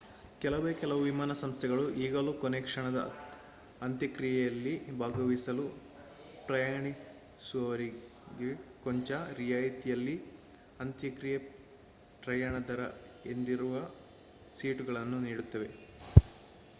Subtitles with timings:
[0.41, 2.99] ಕೆಲವೇ ಕೆಲವು ವಿಮಾನ ಸಂಸ್ಥೆಗಳು ಈಗಲೂ ಕೊನೆಕ್ಷಣದ
[3.81, 5.65] ಅಂತ್ಯಕ್ರಿಯೆಯಲ್ಲಿ ಭಾಗವಹಿಸಲು
[6.47, 8.01] ಪ್ರಯಾಣಿಸುವವರಿಗೆ
[8.83, 9.11] ಕೊಂಚ
[9.35, 10.15] ರಿಯಾಯತಿಯಲ್ಲಿ
[10.79, 11.37] ಅಂತ್ಯಕ್ರಿಯ
[12.23, 12.81] ಪ್ರಯಾಣ ದರ
[13.27, 13.75] ಎಂದಿರುವ
[14.55, 15.69] ಸೀಟುಗಳನ್ನು ನೀಡುತ್ತಾರೆ